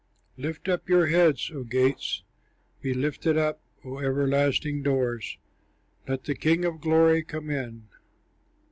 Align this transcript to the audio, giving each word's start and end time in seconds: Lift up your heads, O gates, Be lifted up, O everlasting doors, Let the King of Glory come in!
Lift 0.35 0.67
up 0.67 0.89
your 0.89 1.05
heads, 1.05 1.51
O 1.53 1.63
gates, 1.63 2.23
Be 2.81 2.91
lifted 2.91 3.37
up, 3.37 3.61
O 3.85 3.99
everlasting 3.99 4.81
doors, 4.81 5.37
Let 6.07 6.23
the 6.23 6.33
King 6.33 6.65
of 6.65 6.81
Glory 6.81 7.21
come 7.23 7.51
in! 7.51 7.83